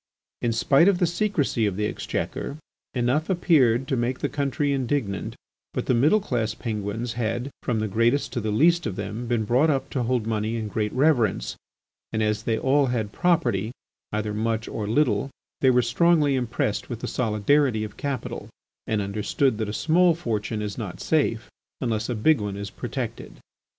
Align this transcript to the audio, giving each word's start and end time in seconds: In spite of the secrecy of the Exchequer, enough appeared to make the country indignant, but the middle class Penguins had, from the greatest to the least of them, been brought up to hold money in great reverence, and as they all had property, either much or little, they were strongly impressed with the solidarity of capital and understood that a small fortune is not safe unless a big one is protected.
In 0.41 0.51
spite 0.51 0.87
of 0.87 0.97
the 0.97 1.05
secrecy 1.05 1.67
of 1.67 1.75
the 1.75 1.85
Exchequer, 1.85 2.57
enough 2.95 3.29
appeared 3.29 3.87
to 3.87 3.95
make 3.95 4.17
the 4.17 4.29
country 4.29 4.73
indignant, 4.73 5.35
but 5.75 5.85
the 5.85 5.93
middle 5.93 6.19
class 6.19 6.55
Penguins 6.55 7.13
had, 7.13 7.51
from 7.61 7.77
the 7.79 7.87
greatest 7.87 8.33
to 8.33 8.41
the 8.41 8.49
least 8.49 8.87
of 8.87 8.95
them, 8.95 9.27
been 9.27 9.43
brought 9.45 9.69
up 9.69 9.91
to 9.91 10.01
hold 10.01 10.25
money 10.25 10.55
in 10.55 10.69
great 10.69 10.91
reverence, 10.93 11.55
and 12.11 12.23
as 12.23 12.41
they 12.41 12.57
all 12.57 12.87
had 12.87 13.11
property, 13.11 13.71
either 14.11 14.33
much 14.33 14.67
or 14.67 14.87
little, 14.87 15.29
they 15.59 15.69
were 15.69 15.83
strongly 15.83 16.33
impressed 16.33 16.89
with 16.89 17.01
the 17.01 17.07
solidarity 17.07 17.83
of 17.83 17.95
capital 17.95 18.49
and 18.87 19.03
understood 19.03 19.59
that 19.59 19.69
a 19.69 19.71
small 19.71 20.15
fortune 20.15 20.63
is 20.63 20.79
not 20.79 20.99
safe 20.99 21.47
unless 21.79 22.09
a 22.09 22.15
big 22.15 22.41
one 22.41 22.57
is 22.57 22.71
protected. 22.71 23.33